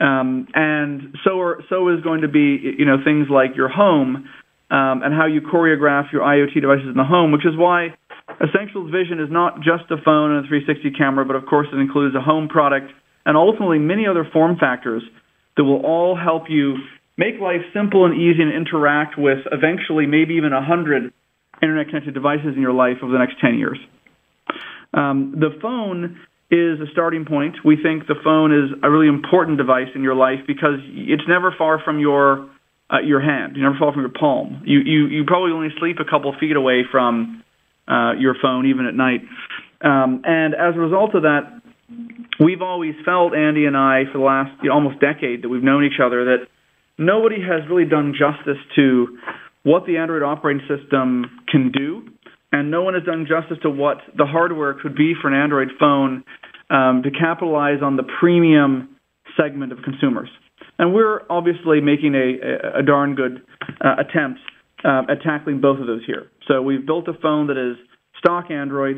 [0.00, 4.28] um, and so are so is going to be you know things like your home
[4.74, 7.94] um, and how you choreograph your IoT devices in the home, which is why
[8.42, 11.78] Essentials Vision is not just a phone and a 360 camera, but of course it
[11.78, 12.90] includes a home product
[13.24, 15.02] and ultimately many other form factors
[15.56, 16.74] that will all help you
[17.16, 21.12] make life simple and easy and interact with eventually maybe even 100
[21.62, 23.78] internet connected devices in your life over the next 10 years.
[24.92, 26.18] Um, the phone
[26.50, 27.62] is a starting point.
[27.64, 31.54] We think the phone is a really important device in your life because it's never
[31.56, 32.50] far from your
[32.92, 33.56] uh, your hand.
[33.56, 34.62] You never far from your palm.
[34.64, 37.42] You you you probably only sleep a couple feet away from
[37.88, 39.20] uh, your phone even at night.
[39.80, 41.60] Um, and as a result of that,
[42.40, 45.62] we've always felt Andy and I for the last you know, almost decade that we've
[45.62, 46.46] known each other that
[46.98, 49.18] nobody has really done justice to
[49.62, 52.06] what the Android operating system can do,
[52.52, 55.68] and no one has done justice to what the hardware could be for an Android
[55.78, 56.24] phone
[56.70, 58.96] um, to capitalize on the premium
[59.36, 60.28] segment of consumers.
[60.78, 63.42] And we're obviously making a, a, a darn good
[63.84, 64.40] uh, attempt
[64.84, 66.30] uh, at tackling both of those here.
[66.48, 67.76] So we've built a phone that is
[68.18, 68.96] stock Android.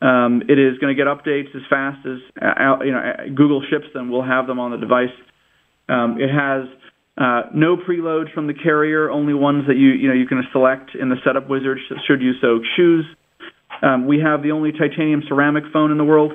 [0.00, 3.02] Um, it is going to get updates as fast as uh, you know
[3.34, 4.10] Google ships them.
[4.10, 5.14] We'll have them on the device.
[5.88, 6.68] Um, it has
[7.18, 10.94] uh, no preloads from the carrier, only ones that you you know you can select
[10.94, 13.04] in the setup wizard should you so choose.
[13.82, 16.32] Um, we have the only titanium ceramic phone in the world,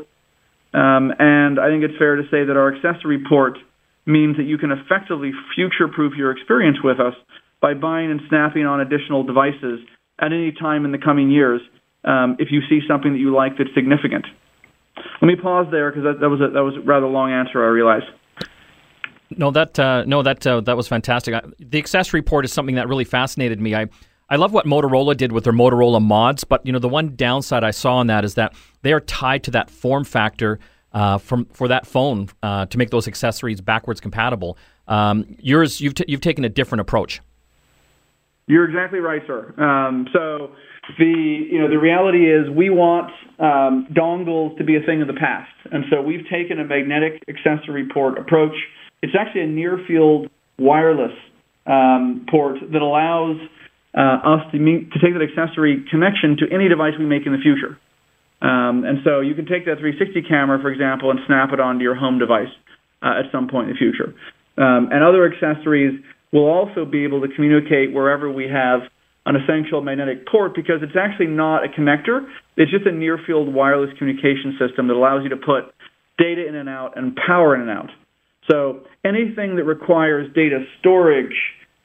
[0.74, 3.58] um, and I think it's fair to say that our accessory port
[4.06, 7.14] means that you can effectively future-proof your experience with us
[7.62, 9.80] by buying and snapping on additional devices
[10.20, 11.62] at any time in the coming years
[12.04, 14.26] um, if you see something that you like that's significant.
[15.22, 17.64] Let me pause there because that, that was a, that was a rather long answer.
[17.64, 18.04] I realize.
[19.32, 21.34] No, that uh, no, that uh, that was fantastic.
[21.60, 23.74] The accessory port is something that really fascinated me.
[23.74, 23.88] I
[24.30, 27.64] I love what Motorola did with their Motorola mods, but you know the one downside
[27.64, 30.60] I saw on that is that they are tied to that form factor
[30.94, 34.58] uh, from for that phone uh, to make those accessories backwards compatible.
[34.88, 37.22] Um, yours, you've t- you've taken a different approach.
[38.48, 39.54] You're exactly right, sir.
[39.58, 40.52] Um, so
[41.00, 45.08] the you know the reality is we want um, dongles to be a thing of
[45.08, 48.56] the past, and so we've taken a magnetic accessory port approach
[49.04, 51.12] it's actually a near field wireless
[51.68, 53.36] um, port that allows
[53.94, 57.34] uh, us to, meet, to take that accessory connection to any device we make in
[57.34, 57.78] the future.
[58.44, 61.82] Um, and so you can take that 360 camera, for example, and snap it onto
[61.82, 62.52] your home device
[63.02, 64.12] uh, at some point in the future.
[64.60, 68.82] Um, and other accessories will also be able to communicate wherever we have
[69.26, 72.28] an essential magnetic port because it's actually not a connector.
[72.58, 75.72] It's just a near field wireless communication system that allows you to put
[76.18, 77.90] data in and out and power in and out.
[78.52, 81.36] So anything that requires data storage,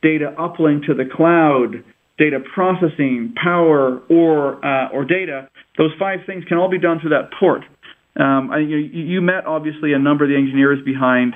[0.02, 1.84] data uplink to the cloud,
[2.18, 7.10] data processing, power, or uh, or data, those five things can all be done through
[7.10, 7.62] that port.
[8.18, 11.34] Um, I, you, you, met obviously a number of the engineers behind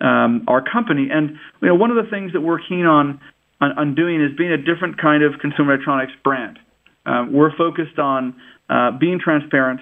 [0.00, 3.20] um, our company, and you know one of the things that we're keen on,
[3.60, 6.58] on, on doing is being a different kind of consumer electronics brand.
[7.06, 8.34] Uh, we're focused on
[8.68, 9.80] uh, being transparent,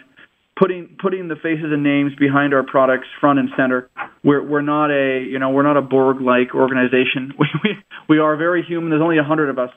[0.59, 3.89] putting putting the faces and names behind our products front and center.
[4.23, 7.33] We're we're not a you know we're not a Borg like organization.
[7.39, 7.71] We, we
[8.07, 8.91] we are very human.
[8.91, 9.71] There's only a hundred of us,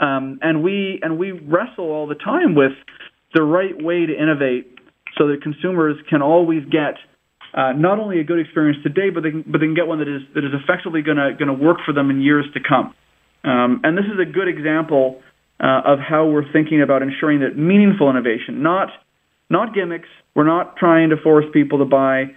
[0.00, 2.72] um, and we and we wrestle all the time with
[3.34, 4.78] the right way to innovate
[5.16, 6.94] so that consumers can always get
[7.52, 9.98] uh, not only a good experience today, but they can, but they can get one
[9.98, 12.60] that is that is effectively going to going to work for them in years to
[12.60, 12.94] come.
[13.42, 15.20] Um, and this is a good example
[15.58, 18.88] uh, of how we're thinking about ensuring that meaningful innovation, not
[19.48, 20.08] not gimmicks.
[20.34, 22.30] We're not trying to force people to buy,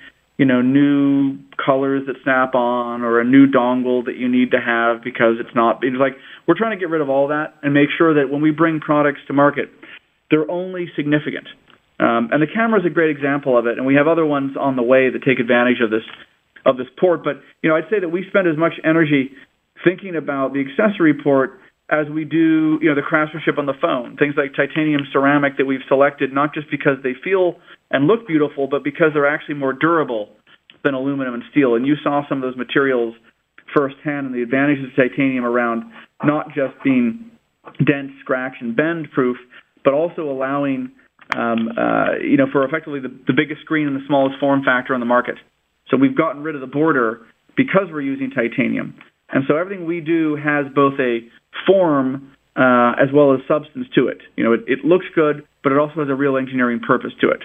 [0.44, 4.60] you know, new colors that snap on or a new dongle that you need to
[4.60, 5.80] have because it's not.
[5.84, 8.42] It's like we're trying to get rid of all that and make sure that when
[8.42, 9.72] we bring products to market,
[10.30, 11.48] they're only significant.
[11.98, 14.58] Um, and the camera is a great example of it, and we have other ones
[14.60, 16.04] on the way that take advantage of this
[16.66, 17.24] of this port.
[17.24, 19.32] But you know, I'd say that we spend as much energy
[19.88, 21.63] thinking about the accessory port
[21.94, 24.18] as we do, you know, the craftsmanship on the phone.
[24.18, 27.58] Things like titanium ceramic that we've selected not just because they feel
[27.92, 30.30] and look beautiful, but because they're actually more durable
[30.84, 31.76] than aluminum and steel.
[31.76, 33.14] And you saw some of those materials
[33.76, 35.84] firsthand and the advantages of titanium around
[36.24, 37.30] not just being
[37.78, 39.38] dense, scratch, and bend proof,
[39.84, 40.92] but also allowing,
[41.38, 44.94] um, uh, you know, for effectively the, the biggest screen and the smallest form factor
[44.94, 45.36] on the market.
[45.90, 47.22] So we've gotten rid of the border
[47.56, 48.96] because we're using titanium.
[49.34, 51.20] And so everything we do has both a
[51.66, 54.20] form uh, as well as substance to it.
[54.38, 57.30] You know, it, it looks good, but it also has a real engineering purpose to
[57.30, 57.42] it.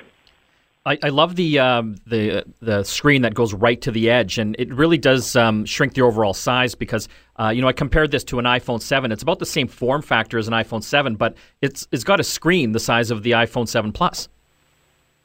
[0.84, 4.54] I, I love the um, the the screen that goes right to the edge, and
[4.58, 8.24] it really does um, shrink the overall size because uh, you know I compared this
[8.24, 9.10] to an iPhone 7.
[9.10, 12.24] It's about the same form factor as an iPhone 7, but it's it's got a
[12.24, 14.28] screen the size of the iPhone 7 Plus.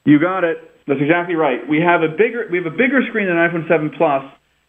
[0.05, 0.57] You got it.
[0.87, 1.65] That's exactly right.
[1.69, 4.23] We have a bigger we have a bigger screen than iPhone 7 Plus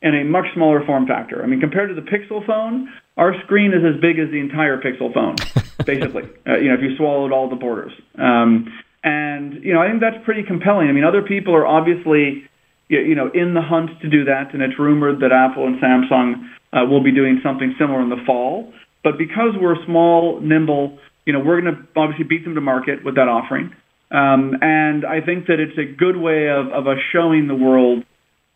[0.05, 1.43] and a much smaller form factor.
[1.43, 4.79] I mean, compared to the Pixel phone, our screen is as big as the entire
[4.79, 5.35] Pixel phone,
[5.87, 6.25] basically.
[6.47, 7.93] Uh, you know, if you swallowed all the borders.
[8.19, 8.69] Um,
[9.03, 10.89] and you know, I think that's pretty compelling.
[10.89, 12.45] I mean, other people are obviously
[12.89, 16.53] you know in the hunt to do that, and it's rumored that Apple and Samsung
[16.73, 18.73] uh, will be doing something similar in the fall.
[19.03, 23.05] But because we're small, nimble, you know, we're going to obviously beat them to market
[23.05, 23.73] with that offering.
[24.11, 28.05] Um, and I think that it's a good way of, of us showing the world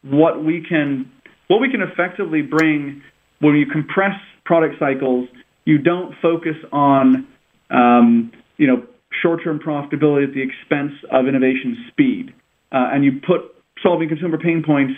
[0.03, 1.11] what we can
[1.49, 3.03] what we can effectively bring
[3.41, 5.29] when you compress product cycles.
[5.65, 7.27] You don't focus on
[7.71, 8.87] um, you know
[9.23, 12.33] short-term profitability at the expense of innovation speed,
[12.73, 14.95] uh, and you put solving consumer pain points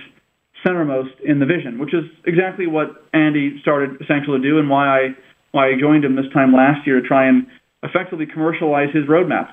[0.67, 4.87] centermost in the vision, which is exactly what Andy started Essential to do, and why
[4.87, 5.09] I
[5.53, 7.47] why I joined him this time last year to try and
[7.83, 9.53] effectively commercialize his roadmap.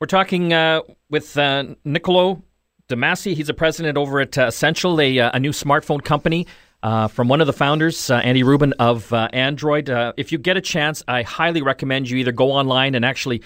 [0.00, 2.42] We're talking uh, with uh, Niccolo
[2.88, 3.34] de Masi.
[3.34, 6.46] He's a president over at uh, Essential, a, uh, a, new smartphone company.
[6.82, 9.88] Uh, from one of the founders, uh, Andy Rubin of Android.
[10.16, 13.42] if you get a chance, I highly recommend you either go online and actually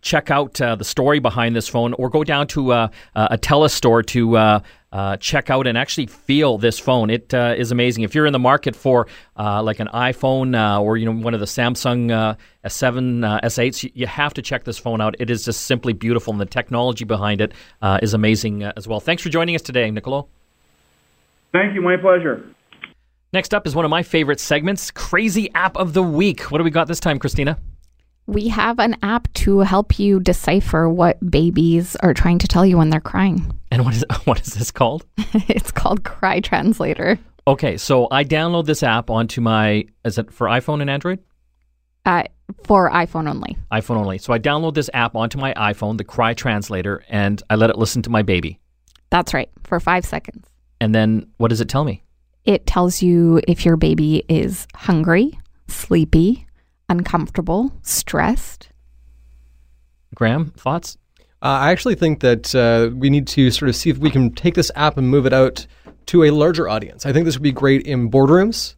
[0.00, 4.60] check out the story behind this phone, or go down to a TELUS store to
[4.92, 7.10] uh, check out and actually feel this phone.
[7.10, 8.04] It uh, is amazing.
[8.04, 9.06] If you're in the market for
[9.38, 13.86] uh, like an iPhone uh, or you know one of the Samsung S7, uh, S8s,
[13.86, 15.16] uh, you have to check this phone out.
[15.18, 17.52] It is just simply beautiful, and the technology behind it
[18.02, 19.00] is amazing as well.
[19.00, 20.28] Thanks for joining us today, Niccolo.
[21.52, 21.82] Thank you.
[21.82, 22.44] My pleasure.
[23.32, 26.42] Next up is one of my favorite segments, Crazy App of the Week.
[26.50, 27.58] What do we got this time, Christina?
[28.26, 32.76] We have an app to help you decipher what babies are trying to tell you
[32.76, 33.58] when they're crying.
[33.70, 35.06] And what is what is this called?
[35.48, 37.18] it's called Cry Translator.
[37.46, 41.18] Okay, so I download this app onto my is it for iPhone and Android?
[42.04, 42.24] Uh,
[42.64, 43.56] for iPhone only.
[43.72, 44.18] iPhone only.
[44.18, 47.78] So I download this app onto my iPhone, the Cry Translator, and I let it
[47.78, 48.60] listen to my baby.
[49.08, 50.46] That's right, for five seconds.
[50.82, 52.02] And then what does it tell me?
[52.44, 56.46] It tells you if your baby is hungry, sleepy,
[56.88, 58.68] uncomfortable, stressed.
[60.14, 60.98] Graham, thoughts?
[61.40, 64.32] Uh, I actually think that uh, we need to sort of see if we can
[64.32, 65.66] take this app and move it out
[66.06, 67.06] to a larger audience.
[67.06, 68.74] I think this would be great in boardrooms,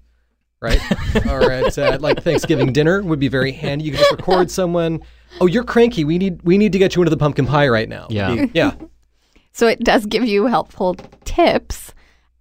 [0.60, 0.80] right?
[1.26, 3.84] or at uh, like Thanksgiving dinner would be very handy.
[3.86, 5.02] You can just record someone.
[5.40, 6.04] Oh, you're cranky.
[6.04, 8.06] We need we need to get you into the pumpkin pie right now.
[8.10, 8.74] Yeah, yeah.
[9.56, 11.94] So it does give you helpful tips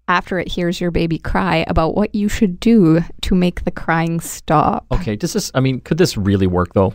[0.07, 4.19] after it hears your baby cry about what you should do to make the crying
[4.19, 4.85] stop.
[4.91, 6.93] Okay, does this, I mean, could this really work though?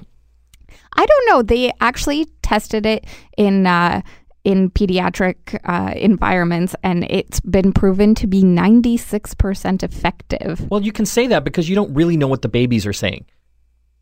[0.96, 1.42] I don't know.
[1.42, 4.02] They actually tested it in uh,
[4.44, 10.68] in pediatric uh, environments, and it's been proven to be ninety six percent effective.
[10.70, 13.26] Well, you can say that because you don't really know what the babies are saying,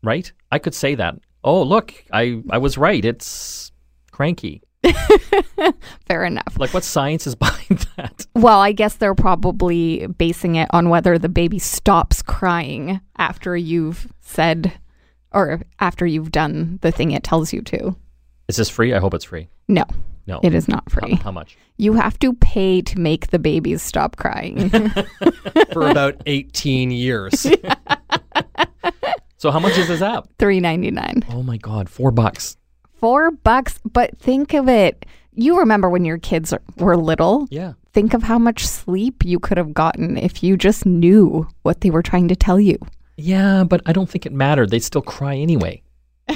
[0.03, 0.31] right?
[0.51, 1.15] I could say that.
[1.43, 3.03] Oh, look, I I was right.
[3.03, 3.71] It's
[4.11, 4.63] cranky.
[6.07, 6.57] Fair enough.
[6.57, 8.25] Like, what science is behind that?
[8.35, 14.07] Well, I guess they're probably basing it on whether the baby stops crying after you've
[14.21, 14.73] said
[15.31, 17.95] or after you've done the thing it tells you to.
[18.47, 18.93] Is this free?
[18.93, 19.49] I hope it's free.
[19.67, 19.83] No.
[20.25, 20.39] No.
[20.43, 21.15] It is not free.
[21.15, 21.57] How, how much?
[21.77, 24.69] You have to pay to make the babies stop crying.
[25.71, 27.47] For about 18 years.
[29.37, 30.27] so how much is this app?
[30.37, 31.23] Three ninety nine.
[31.29, 32.57] Oh my god, four bucks.
[32.99, 35.05] Four bucks, but think of it.
[35.33, 37.47] You remember when your kids were little?
[37.51, 37.73] Yeah.
[37.93, 41.91] Think of how much sleep you could have gotten if you just knew what they
[41.91, 42.77] were trying to tell you.
[43.17, 44.69] Yeah, but I don't think it mattered.
[44.69, 45.83] They'd still cry anyway.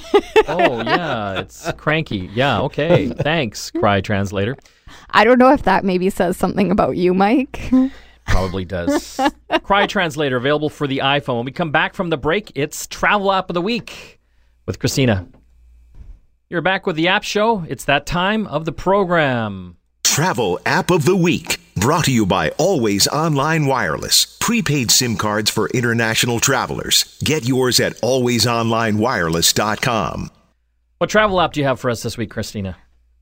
[0.47, 2.29] oh, yeah, it's cranky.
[2.33, 3.07] Yeah, okay.
[3.09, 4.55] Thanks, cry translator.
[5.09, 7.71] I don't know if that maybe says something about you, Mike.
[8.27, 9.19] Probably does.
[9.63, 11.37] cry translator available for the iPhone.
[11.37, 14.19] When we come back from the break, it's travel app of the week
[14.65, 15.27] with Christina.
[16.51, 17.63] You're back with the App Show.
[17.69, 19.77] It's that time of the program.
[20.03, 21.61] Travel App of the Week.
[21.77, 24.37] Brought to you by Always Online Wireless.
[24.41, 27.17] Prepaid SIM cards for international travelers.
[27.23, 30.29] Get yours at alwaysonlinewireless.com.
[30.97, 32.75] What travel app do you have for us this week, Christina?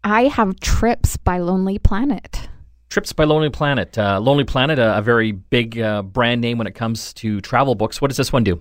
[0.04, 2.50] I have Trips by Lonely Planet.
[2.90, 3.96] Trips by Lonely Planet.
[3.96, 7.76] Uh, Lonely Planet, a, a very big uh, brand name when it comes to travel
[7.76, 8.02] books.
[8.02, 8.60] What does this one do?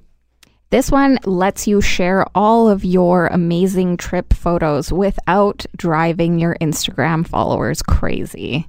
[0.71, 7.27] This one lets you share all of your amazing trip photos without driving your Instagram
[7.27, 8.69] followers crazy.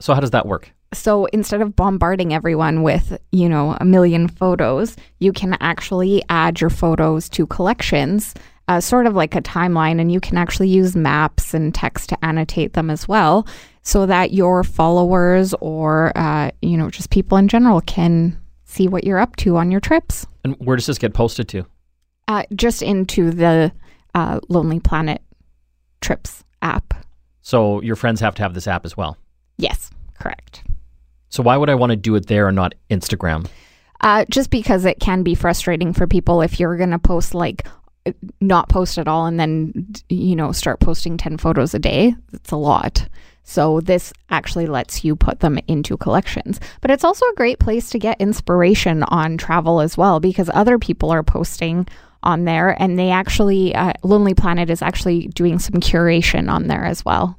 [0.00, 0.70] So, how does that work?
[0.94, 6.60] So, instead of bombarding everyone with, you know, a million photos, you can actually add
[6.60, 8.34] your photos to collections
[8.68, 12.24] uh, sort of like a timeline, and you can actually use maps and text to
[12.24, 13.46] annotate them as well,
[13.82, 18.38] so that your followers or uh, you know just people in general can
[18.68, 20.26] see what you're up to on your trips.
[20.44, 21.66] And where does this get posted to?
[22.28, 23.72] Uh, just into the
[24.14, 25.22] uh, Lonely Planet
[26.00, 26.94] Trips app.
[27.40, 29.16] So your friends have to have this app as well.
[29.56, 29.90] Yes,
[30.20, 30.62] correct.
[31.30, 33.48] So why would I want to do it there and not Instagram?
[34.00, 37.66] Uh, just because it can be frustrating for people if you're going to post like
[38.40, 42.52] not post at all and then you know start posting 10 photos a day it's
[42.52, 43.06] a lot
[43.48, 47.90] so this actually lets you put them into collections but it's also a great place
[47.90, 51.86] to get inspiration on travel as well because other people are posting
[52.22, 56.84] on there and they actually uh, lonely planet is actually doing some curation on there
[56.84, 57.38] as well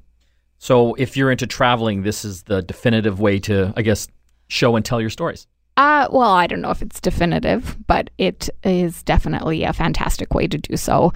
[0.60, 4.08] So if you're into traveling, this is the definitive way to, I guess,
[4.50, 5.48] show and tell your stories.
[5.78, 10.48] Uh, well, I don't know if it's definitive, but it is definitely a fantastic way
[10.48, 11.14] to do so.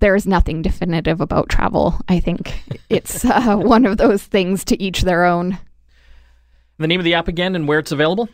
[0.00, 1.98] There is nothing definitive about travel.
[2.08, 5.58] I think it's uh, one of those things to each their own.
[6.78, 8.28] The name of the app again and where it's available?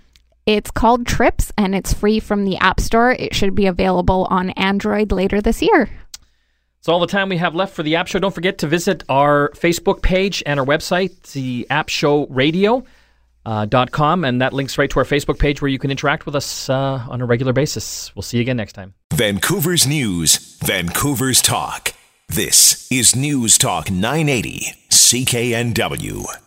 [0.46, 3.12] It's called Trips and it's free from the App Store.
[3.12, 5.90] It should be available on Android later this year.
[6.80, 8.18] So, all the time we have left for the App Show.
[8.18, 12.84] Don't forget to visit our Facebook page and our website, the App Show Radio.
[13.47, 16.26] Uh, dot com and that links right to our Facebook page where you can interact
[16.26, 18.14] with us uh, on a regular basis.
[18.14, 18.93] We'll see you again next time.
[19.14, 21.93] Vancouver's News, Vancouver's Talk.
[22.28, 26.38] This is News Talk 980, CKNW.